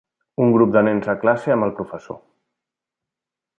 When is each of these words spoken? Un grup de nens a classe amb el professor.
Un 0.45 0.53
grup 0.55 0.71
de 0.75 0.81
nens 0.87 1.09
a 1.13 1.15
classe 1.25 1.53
amb 1.57 1.67
el 1.69 1.75
professor. 1.81 2.19